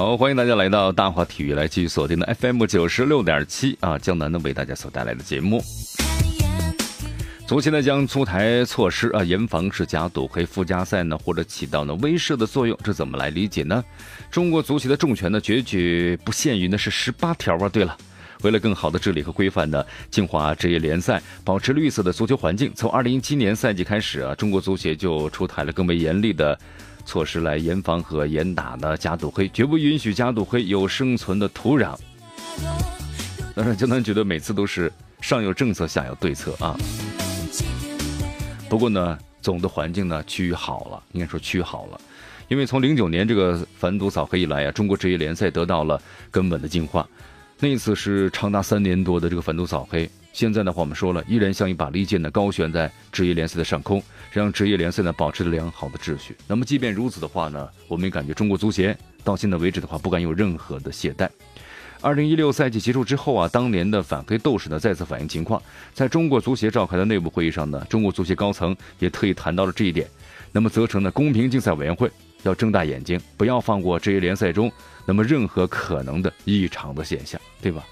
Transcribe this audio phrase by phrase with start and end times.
[0.00, 5.62] 好，欢迎大家来到大话体育，来继续锁定的 FM 九十六点七啊，江南呢为大家所带来的节目。
[7.46, 13.84] 足协呢将出台措施啊，严防是假赌黑附加赛呢，或者起到呢威慑的作用，这怎么来理解呢？
[14.30, 17.68] 中国足协的重拳呢，绝举不限于呢是十八条啊。
[17.68, 17.94] 对了，
[18.40, 26.58] 为了更好的治理和规范呢，净化职业联赛，保持绿色的足球环境，从二零一七年赛季开始啊，中国足协就出台了更为严厉的。
[27.04, 31.96] 措施来严防和严打的假赌黑，绝不允许假赌黑有生存的土壤。
[33.54, 36.76] 当然，江南觉得每次都是上有政策，下有对策啊。
[38.68, 42.00] 不过呢，总的环境呢趋于好了，应该说趋于好了。
[42.48, 47.08] 因为从零九年这个反赌扫黑以来啊，中国职业联赛得到了根本的净化。
[47.58, 50.08] 那一次是长达三年多的这个反赌扫黑。
[50.32, 56.36] 现在的话，我们说了，依然像一把利剑呢，高悬在职业联赛的上空，让职业联赛呢保持着良好的秩序。
[56.46, 61.28] 那么，即便如此的话呢，我们也感觉中国足协到现在为止的话，不敢有任何的懈怠。
[62.00, 65.60] 二零一六赛季结束之后啊，当年的反黑斗士呢再次反映情况，
[65.92, 70.08] 在中国足协召开的内部会议上呢，中国足协高层也特意谈到了这一点。
[70.52, 72.10] 那么，责成呢公平竞赛委员会
[72.44, 74.72] 要睁大眼睛，不要放过职业联赛中
[75.04, 77.84] 那么任何可能的异常的现象，对吧？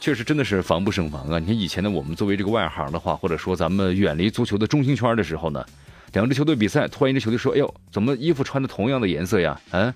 [0.00, 1.38] 确实真的是防不胜防啊！
[1.38, 5.64] 你看以前呢，我们作为这个外行的话，或者说咱们远离足球的中心圈的时候呢，
[6.12, 9.92] 两支球队比赛，突然一支球队说：“哎呦，怎么衣服穿的同样的颜色呀？”啊，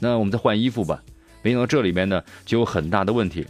[0.00, 1.02] 那我们再换衣服吧。
[1.42, 3.46] 没想到这里面呢就有很大的问题，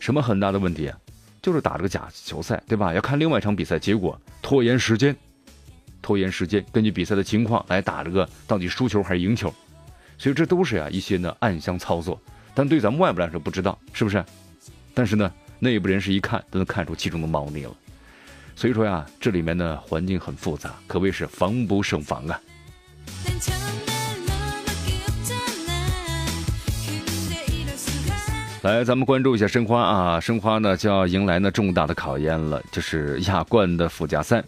[0.00, 0.98] 什么很大的问题啊？
[1.40, 2.92] 就是打这个假球赛，对吧？
[2.92, 5.16] 要看另外一场比赛结果，拖延时间，
[6.02, 9.54] 拖延时间，根据比赛的情况来打这个到底输球还是赢球，
[10.18, 12.20] 所以这都是呀一些呢暗箱操作，
[12.54, 14.22] 但对咱们外部来说不知道，是不是？
[14.98, 17.72] 但是呢，内部人士一看都能看出其中的猫腻了，
[18.56, 22.40] 所以说呀，这里面呢环境很复杂，可谓是防不胜防啊。
[28.62, 34.42] 来，咱们关注一下申花啊，申花呢就要迎来呢重大的考验了，就是亚冠的附加赛。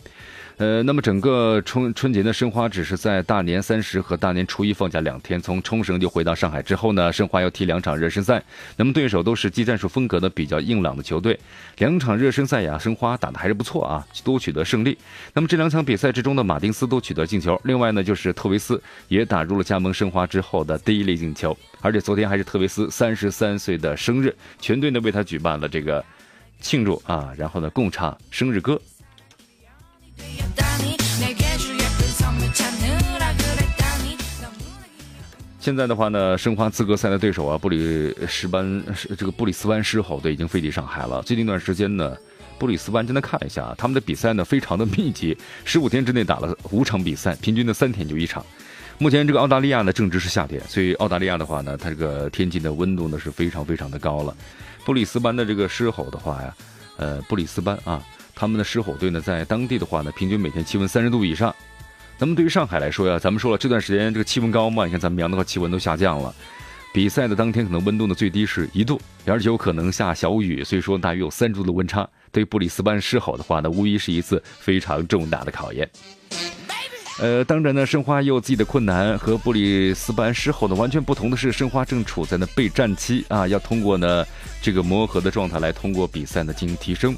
[0.56, 8.42] 呃，那么整个春春节的申花只是在大年三十和大年初一放假两天，从冲绳就回到上海之后呢，申花要踢两场热身赛。
[8.76, 11.38] 那么对手都是技战术风格的比较硬朗的球队，
[11.78, 14.98] 两场热身赛呀，申花打的还是不错啊，都取得胜利。
[15.32, 26.04] 那么这两场比赛之中的马丁斯都取得进球，另外呢就是特维斯也打入了加盟申花之后的第一粒进球，而且昨天还是特维斯三十三岁的生日，全队呢为他举办了这个
[26.60, 28.80] 庆祝啊，然后呢共唱生日歌。
[35.58, 38.82] 现在的话呢，申花资格赛的对手啊，布里斯班
[39.16, 41.22] 这个布里斯班狮吼队已经飞抵上海了。
[41.22, 42.16] 最近一段时间呢，
[42.58, 45.36] 布里斯班真的看一下，他们的比赛呢非常的密集，
[45.66, 48.44] 十五天之内打了五场比赛，平均的三天就一场。
[49.02, 54.36] 目前这个澳大利亚呢正值是夏天，所以澳大利亚的话呢，它这个天气的温度呢是非常非常的高了。
[54.84, 56.54] 布里斯班的这个狮吼的话呀，
[56.98, 58.04] 呃，布里斯班啊。
[58.34, 61.54] 他们的狮吼队呢，在当地的话呢，平均每天气温三十度以上。
[62.18, 66.34] 那么对于上海来说呀，咱们说了这段时间这个气温高嘛，你看咱们阳的话气温都下降了。
[66.92, 72.06] 比赛的当天可能温度呢最低是一度，而且有可能下小雨，所以说大约有三度的温差。
[72.30, 75.88] 对布里斯班狮吼的话呢，无疑是一次非常重大的考验。
[77.20, 84.24] 呃，当然呢，申花也有自己的困难，和布里斯班狮吼呢完全不同的是，申花正处在呢备战期啊，要通过呢
[84.62, 87.14] 这个磨合的状态来通过比赛呢进行提升。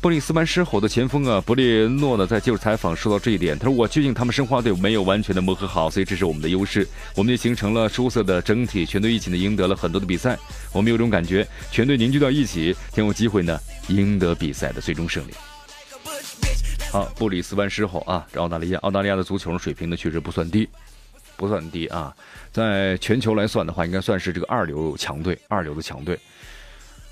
[0.00, 6.86] 布里斯班狮吼的前锋啊，布列诺呢，在接受采访说到这一点，他说：“我确定他们申花队没有完全的磨合好，所以这是我们的优势。
[7.14, 10.36] 我们就形成了出色的整体，全队一起呢赢得了很多的比赛。
[10.72, 15.30] 我们有种感觉，全队凝聚到一起，挺有机会呢赢得比赛的最终胜利。”
[16.94, 20.68] 好，布里斯班狮吼啊，这澳大利亚，澳大利亚的足球水平呢确实不算低，
[21.36, 22.14] 不算低啊，
[22.52, 26.16] 在全球来算的话，应该算是这个二流强队，二流的强队。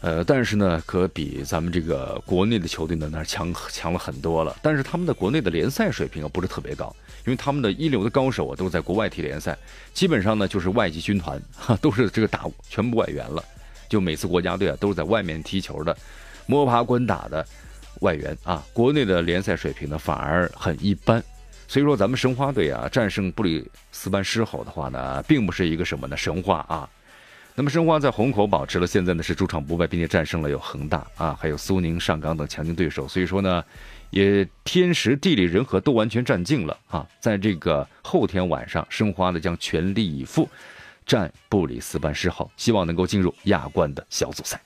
[0.01, 4.57] 呃，但是呢，可比咱们这个国内的球队呢，那强强了很多了。
[4.63, 6.95] 但是他们的国内的联赛水平啊，不是特别高，
[7.27, 9.59] 因为他们的一流的高手啊，都在国外踢联赛，
[9.93, 13.43] 基本上呢就是外籍军团，哈，都是这个打全部外援了。
[13.89, 15.97] 就每次国家队啊，都是在外面踢球的，
[16.47, 17.45] 摸爬滚打的
[18.03, 18.63] 外援啊。
[18.75, 21.23] 国内的联赛水平呢，反而很一般。
[21.67, 26.87] 所以说，咱们申花队啊，战胜布里斯班狮吼的话呢，并不是一个什么呢神话啊。
[27.55, 33.65] 那么申花在虹口保持了现在呢是主场不败，并且战胜了有恒大啊，还有苏宁、上港等强劲对手，所以说呢，
[34.11, 37.07] 也天时地利人和都完全占尽了啊。
[37.21, 40.49] 在这个后天晚上，申花呢将全力以赴
[41.07, 44.61] 战布里斯班狮吼，希望能够进入亚冠的小组赛。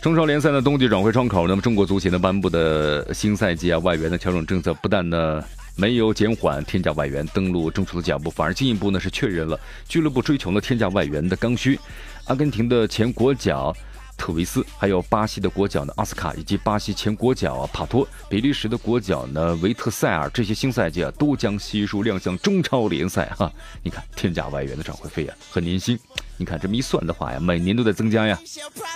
[0.00, 5.42] 中超联赛的冬季转会窗口，那么中国足协呢颁布的新赛季啊外援的调整政策，不但呢
[5.74, 9.58] 没有减缓天价外援登陆中超的脚步，反而进一步呢是确认了
[9.88, 11.78] 俱乐部追求了天价外援的刚需。
[12.26, 13.74] 阿根廷的前国脚。
[14.18, 23.50] 特维斯，还有巴西的国脚呢奥斯卡，以及巴西前国脚啊帕托，比利时的国脚呢维特塞尔，这些新赛季啊都将悉数亮相中超联赛哈。
[23.82, 25.98] 你看天价外援的转会费啊和年薪，
[26.36, 28.38] 你看这么一算的话呀，每年都在增加呀，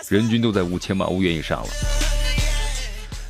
[0.09, 1.69] 人均都在五千万欧元以上了。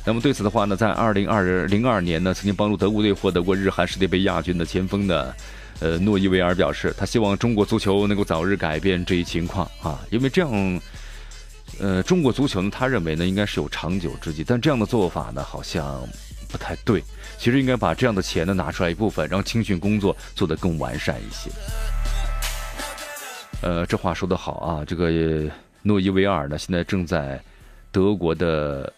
[0.03, 5.33] 那么对此的话呢，在二零二零二年呢，曾经帮助德国队获得过日韩世界杯亚军的前锋的，
[5.79, 10.81] 呃诺伊维尔表示，他希望中国足球能够早日改变这一情况啊，因为这样。
[11.79, 16.07] 呃，中国足球呢，他认为呢，应该是有长久之计，但这样的做法呢，好像
[16.49, 17.03] 不太对。
[17.37, 21.49] 其实应该把这样的钱呢拿出来一部分，让青训工作做得更完善一些。
[23.61, 25.09] 呃，这话说得好啊，这个
[25.81, 27.41] 诺伊维尔呢，现在正在
[27.91, 28.91] 德国的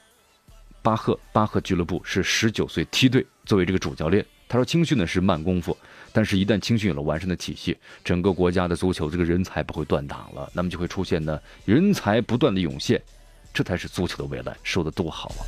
[0.81, 4.25] 巴赫巴赫俱乐部是十九岁梯队，作为这个主教练。
[4.47, 5.75] 他说青训呢是慢功夫。
[6.11, 13.01] 但是，一旦青训有了完善的体系，整个国家的足球这个人才不会断档了，那么就会出现呢人才不断的涌现，
[13.53, 15.43] 这才是足球的未来，说的多好啊！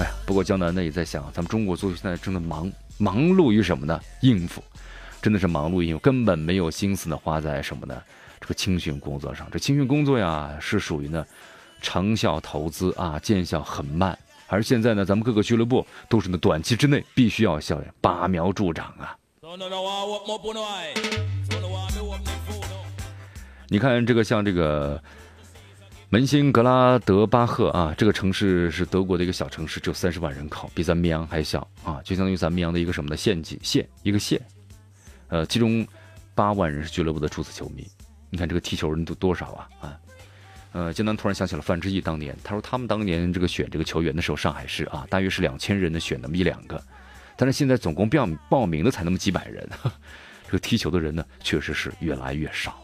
[0.00, 4.00] 哎呀，不过江南呢也在想，咱们中国足球现在正在忙忙碌于什么呢？
[4.22, 4.64] 应付，
[5.20, 8.02] 真的是忙碌应付，根本没有心思呢花在什么呢？
[8.40, 9.46] 这个青训工作上。
[9.52, 11.26] 这青训工作呀是属于呢
[11.82, 14.18] 长效投资啊，见效很慢。
[14.48, 19.16] 而现在呢，咱们各个俱乐部都是呢短期之内必须要效拔苗助长啊。
[23.68, 25.02] 你看这个像这个
[26.08, 34.40] 门兴格拉德巴赫啊，这个城市是德国的一个小城市，只有三十万人口，比咱绵阳还小啊，就相当于咱绵阳的一个什么的县级县一个县，
[35.28, 35.86] 呃，其中
[36.34, 37.86] 八万人是俱乐部的注册球迷。
[38.30, 40.00] 你看这个踢球人都多少啊啊？
[40.72, 46.82] 呃，江南突然想起了范志毅当年，他说他们当年这个选这个球员的时候，上海市啊，大约是两千人的选那么一两个。
[47.36, 49.68] 但是现在总共报报名的才那么几百人，
[50.46, 52.82] 这个踢球的人呢，确实是越来越少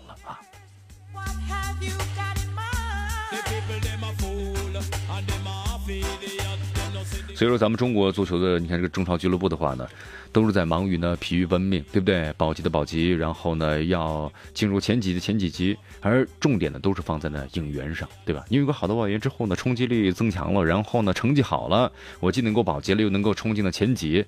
[7.35, 9.89] 所以说，咱们中国足球的，你看这个中超俱乐部的话呢，
[10.33, 12.33] 都是在忙于呢疲于奔命，对不对？
[12.39, 18.45] 保级的保级，然后呢要进入前几的前几级，而重点呢都是放在呢引援上，对吧？
[18.49, 21.91] 你有个好的外援之后呢，冲击力增强了，然后呢成绩好了，
[22.21, 24.25] 我既能够保级了，又能够冲进了前几。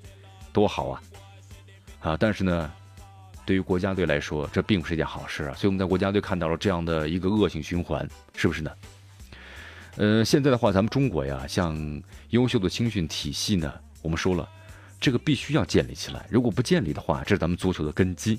[0.52, 1.02] 多好啊，
[2.00, 2.16] 啊！
[2.18, 2.72] 但是呢，
[3.44, 5.54] 对于国家队来说，这并不是一件好事啊。
[5.54, 8.70] 所以我们在国家队看到了这样的一个恶性循环，是不是呢？
[9.96, 13.72] 呃，现在的话，咱们中国呀，像优秀的青训体系呢，
[14.02, 14.46] 我们说了，
[15.00, 16.26] 这个必须要建立起来。
[16.30, 18.38] 如果不建立的话，这是咱们足球的根基。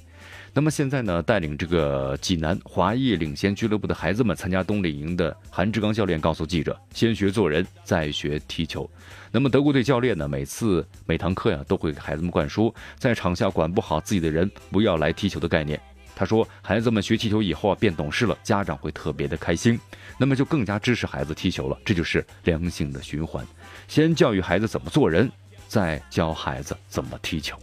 [0.53, 8.87] 那么现在呢，带领这个济南华裔领先俱乐部的孩子们参加冬令营的韩志刚教练告诉记者：“先学做人，再学踢球。”
[9.31, 15.79] 那么德国队教练呢，每次每堂课呀，都会给孩子们灌输，在场下管不好自己的人，不要来踢球的概念。
[16.17, 19.79] 他说：“孩子们学踢球以后啊，变懂事了，家长会特别的开心，
[20.17, 21.77] 那么就更加支持孩子踢球了。
[21.85, 23.45] 这就是良性的循环，
[23.87, 25.31] 先教育孩子怎么做人，
[25.67, 27.55] 再教孩子怎么踢球。”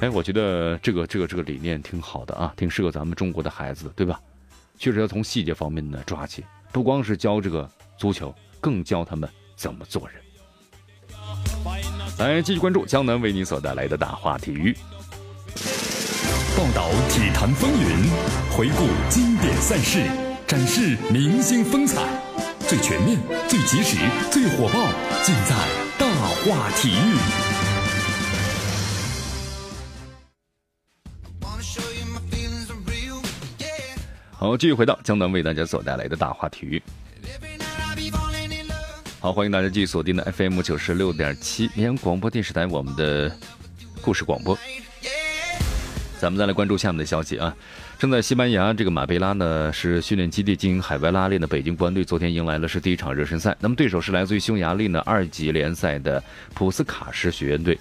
[0.00, 4.18] 哎，我觉得这个这个这个理念挺好的啊，挺适合咱们中国的孩子，对吧？
[4.78, 6.42] 确实要从细节方面呢抓起，
[6.72, 10.20] 不光是教这个足球，更教他们怎么做人。
[12.18, 14.76] 来，继续关注江南为您所带来的大话体育，
[16.56, 18.08] 报道体坛风云，
[18.52, 20.04] 回顾经典赛事，
[20.46, 22.00] 展示明星风采，
[22.60, 23.18] 最全面、
[23.48, 23.96] 最及时、
[24.30, 24.88] 最火爆，
[25.24, 25.56] 尽在
[25.98, 27.16] 大话体育。
[34.30, 36.80] 好，继续回到江南为大家所带来的大话体育。
[39.18, 43.36] 好，欢迎大家继续锁定的 FM 九十六点七绵阳广播电视台，我们的
[44.00, 44.56] 故事广播。
[46.24, 47.54] 咱们再来关注下面的消息啊，
[47.98, 53.54] 正在西班牙这个马贝拉呢是训练基地进行海外拉练的北京国安队，昨天迎来了是第一场热身赛。
[53.60, 57.78] 那么对手是来自于匈牙利呢二级联赛的普斯卡什学院队。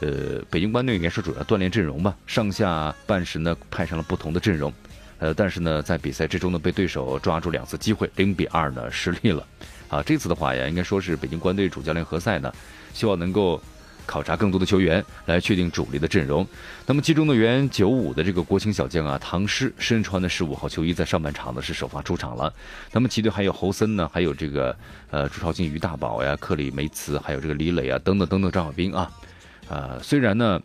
[0.00, 4.70] 呃，北京国安队应该是主要锻炼阵容吧，上下半时呢派上了不同的阵容。
[5.18, 9.46] 呃，但是呢，在比赛之中呢，被对手抓住两次机会，零比二呢失利了。
[9.88, 12.52] 啊，这次的话呀，应该说是北京国安队主教练何塞呢，
[12.92, 13.58] 希望能够
[14.06, 16.46] 考察更多的球员，来确定主力的阵容。
[16.86, 22.52] 那么其中的原九五的这个国青小将啊，唐诗身穿的十五号球衣，在上半场呢是首发出场了。
[22.92, 24.76] 那么其队还有侯森呢，还有这个
[25.10, 29.10] 呃朱朝金、于大宝呀、克里梅茨，还有这个李磊啊等等等等张小兵啊。
[29.68, 30.60] 呃，虽然呢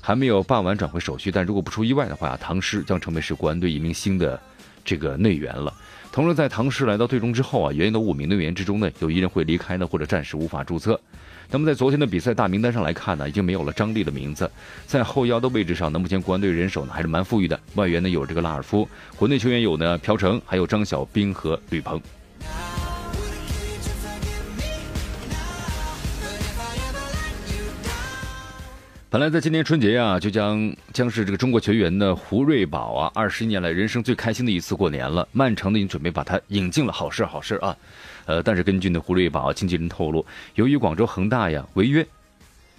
[0.00, 4.40] 还没有办完转会手续，但如果不出意外的话，唐诗将成为是国安队一名新的
[4.84, 5.72] 这个内援了。
[6.10, 11.00] 同时，在唐诗来到队中之后啊，原有的五名队员之中呢，有一人会离开呢，或者暂时无法注册。
[11.52, 14.48] 那么在昨天的比赛大名单上来看呢，已经没有了张力的名字。
[14.86, 17.58] 在后腰的位置上呢，目前国安队人手呢还是蛮富裕的。
[17.74, 22.00] 外援呢有这个拉尔夫，国内球员有呢朴成，还有张小兵和吕鹏。
[29.12, 35.26] 本来在今年春节呀，就将将是这个中国球员的胡瑞宝啊，二十一年来人生最开心的一次过年了。
[35.32, 37.76] 曼城呢已经准备把他引进了，好事好事啊。
[38.30, 42.06] 呃，但是根据呢胡瑞宝经纪人透露，由于广州恒大呀违约，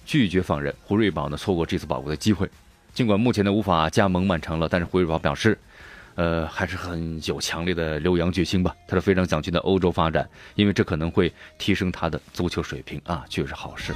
[0.05, 2.50] 拒绝放人，胡瑞宝呢错过这次宝贵的机会。
[2.93, 5.58] 尽管目前呢无法加盟曼城了，但是胡瑞宝表示，
[6.15, 8.74] 呃，还是很有强烈的留洋决心吧。
[8.88, 13.93] 他是非常想去在欧洲发展，因为这可能会提升他的足球水平啊，确实好事。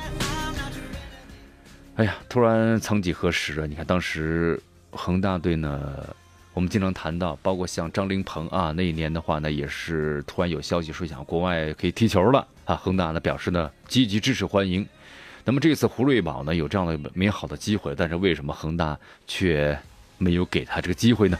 [1.95, 3.65] 哎呀，突然曾几何时啊！
[3.65, 6.13] 你看当时恒大队呢，
[6.55, 12.77] 我们经常谈到，包括像张琳芃啊，那一年的话呢，也是突然有消息说想国外可以踢球了啊。
[12.77, 14.87] 恒大呢表示呢积极支持欢迎。
[15.43, 18.97] 那么这次胡瑞宝呢有这样的美好的机会，但是为什么恒大
[19.27, 19.77] 却
[20.17, 21.37] 没有给他这个机会呢？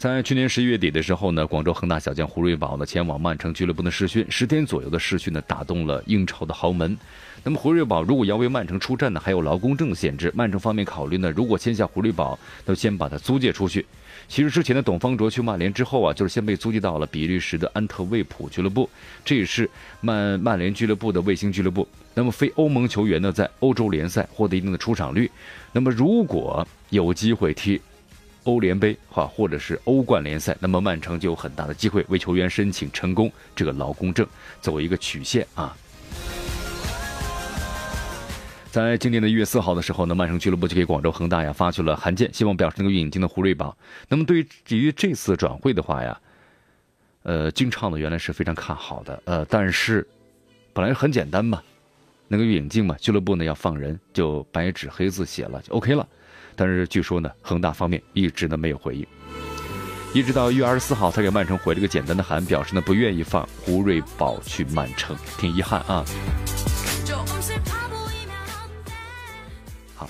[0.00, 6.96] 在去年十一月底的时候呢，广州恒大小将胡瑞宝呢前往曼城俱乐部的试训，十天左右的试训呢打动了英超的豪门。
[7.44, 10.32] 那么胡瑞宝如果要为曼城出战呢，还有劳工证的限制。
[10.34, 13.84] 曼城方面考虑呢，如果签下胡瑞宝，那先把他租借出去。
[14.26, 18.88] 其实之前的董方卓去曼联之后啊，就是先被租借到了比利时的安特卫普俱乐部，
[19.22, 19.68] 这也是
[20.00, 21.86] 曼曼联俱乐部的卫星俱乐部。
[22.14, 25.30] 那么非欧盟球员呢，在欧洲联赛获得一定的出场率。
[25.72, 27.78] 那么如果有机会踢。
[28.44, 34.26] 欧联杯哈，或者是欧冠联赛，那么曼城就有很大的机会为球员申请成功这个劳工证，
[34.60, 35.76] 走一个曲线啊。
[38.70, 43.76] 在今年的一月四号的时候呢，曼城俱乐部就给广州恒大呀发去了函件，希望表示能够引进的胡瑞宝。
[44.08, 46.20] 那么对于这次转会的话呀，
[47.24, 50.06] 呃，金畅呢原来是非常看好的，呃，但是
[50.72, 51.60] 本来很简单嘛，
[52.28, 56.08] 能够引进嘛，俱乐部呢要放人，就白纸黑字写了就 OK 了。
[56.60, 59.06] 但是据说呢，恒大方面一直呢没有回应，
[60.12, 66.04] 一直到一月二十四号，才给曼城回了个简单的函，表示呢不愿意放胡瑞宝去曼城，挺遗憾啊。
[69.96, 70.06] 好，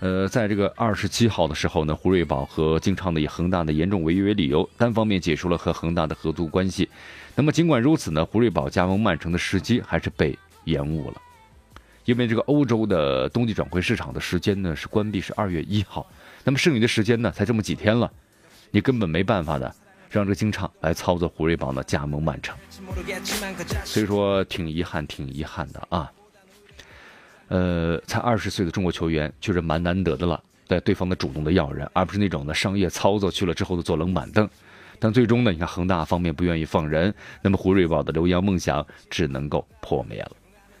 [0.00, 6.88] 呃，在这个二十七号的时候呢，胡瑞宝和金昌呢以恒大的严重违约为理由，单方面解除了和恒大的合租关系。
[7.34, 11.20] 那么尽管如此呢，胡瑞宝加盟曼城的时机还是被延误了。
[12.04, 16.06] 因为这个欧洲的冬季转会市场的时间呢是关闭是二月一号，
[16.44, 18.10] 那么剩余的时间呢才这么几天了，
[18.70, 19.74] 你根本没办法的
[20.10, 22.56] 让这个金畅来操作胡瑞宝呢加盟曼城，
[23.84, 26.10] 所以说挺遗憾，挺遗憾的啊。
[27.48, 34.48] 呃，才二十岁的中国球员确实蛮难得的了，在对方的主动的要人，而不是那种的商业操作去了之后的坐冷板凳。
[34.98, 40.32] 但最终呢，你看恒大方面不愿意放人，那么胡瑞宝的留洋梦想只能够破灭了。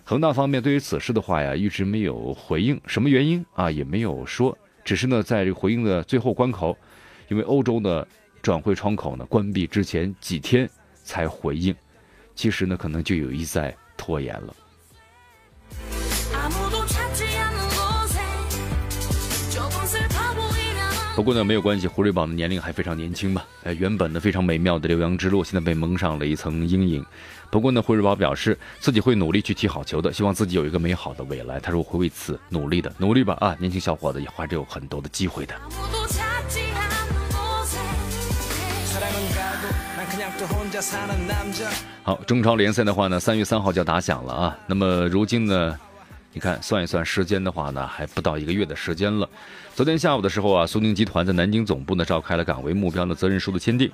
[0.06, 6.76] 恒大方面对于此事的话呀，一直没有回应，什么原因啊也没有说，只是呢，在这个回应的最后关口，
[7.28, 8.06] 因为欧洲的
[8.42, 10.68] 转会窗口呢关闭之前几天
[11.02, 11.74] 才回应，
[12.34, 14.54] 其实呢可能就有意在拖延了。
[21.16, 23.42] 不过呢，没有关系，胡瑞宝的年龄还非常年轻嘛。
[23.62, 27.06] 呃，原本呢非常美妙的留洋之路，现在被蒙上了一层阴影。
[27.50, 31.60] 不过呢，胡瑞宝表示自己会努力去踢好球的，希望自己有一个美好的未来。
[31.60, 33.56] 他说我会为此努力的，努力吧啊！
[33.60, 35.54] 年轻小伙子也还是有很多的机会的。
[42.02, 44.58] 好，中超联赛的话呢，三月三号就要打响了啊。
[44.66, 45.78] 那么如今呢？
[46.34, 49.28] 你看，算一算时间的话呢，还不到一个月的时间了。
[49.72, 53.88] 昨天下午的时候啊，苏宁集团在南京总部呢召开了岗位目标的责任书的签订。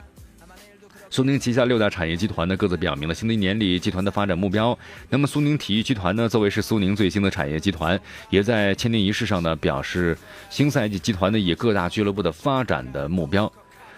[1.10, 4.76] 苏宁旗下六大产业集团呢各自表明了新的一年里集团的发展目标。
[5.10, 10.16] 那么苏宁体育集团呢，作为是苏宁最新的产业集团，也在签订仪式上呢表示，
[10.48, 13.52] 新赛季集团呢以各大俱乐部的发展的目标。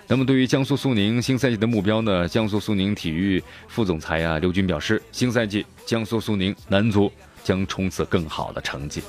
[0.08, 7.12] 那么对于江苏苏宁新赛季的目标呢，江苏苏宁体育副总裁啊刘军表示，新赛季江苏苏宁男足。
[7.42, 9.02] 将冲刺更好的成绩。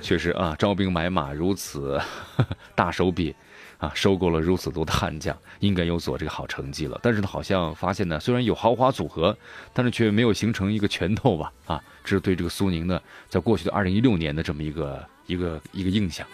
[0.00, 2.00] 确实啊，招兵买马如此
[2.74, 3.34] 大手笔，
[3.78, 6.98] 啊，收购了如此多的悍将，应该有所这个好成绩了。
[7.02, 9.36] 但是呢，好像发现呢，虽然有豪华组合，
[9.74, 11.52] 但是却没有形成一个拳头吧？
[11.66, 16.26] 啊，这是对这个苏宁呢，在过去的二零一六年的这么一个一个一个印象。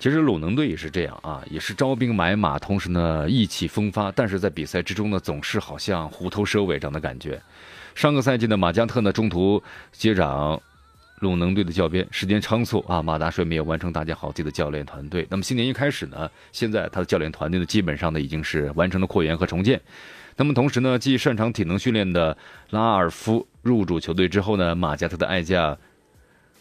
[0.00, 7.40] 其实鲁能队也是这样啊，也是招兵买马，同时呢意气风发，但是在比赛之中呢，总是好像虎头蛇尾这样的感觉。
[7.98, 10.62] 上个赛季的马加特呢，中途接掌
[11.18, 15.26] 鲁能队的教鞭，时间仓促啊，马大帅没有完成搭建好自己的教练团队。
[15.28, 19.80] 那么新年一开始呢，现在他的教练团队呢，基本上呢已经是完成了扩员和重建。
[20.36, 22.38] 那么同时呢，继擅长体能训练的
[22.70, 25.76] 拉尔夫入主球队之后呢，马加特的爱将。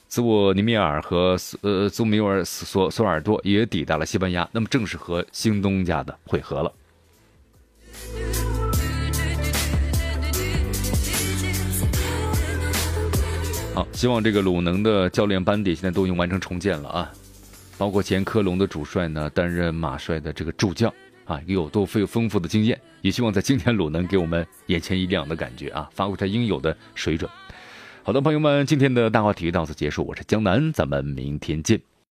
[0.07, 6.73] 兹沃尼米尔和呃苏米尔索索尔多也抵达了西班牙，那么正式和新东家的会合了。
[13.77, 17.13] 好，希望这个鲁能的教练班底现在都已经完成重建了啊，
[17.77, 20.91] 包括前科隆的主帅呢担任马帅的这个助教
[21.25, 27.29] 啊，有多富丰富的经验，也希望在今天鲁能给我们眼前一亮的感觉啊，发挥他应有的水准。
[28.01, 30.03] 好的，朋友们，今天的大话体育到此结束。
[30.07, 31.79] 我是江南，咱们明天见。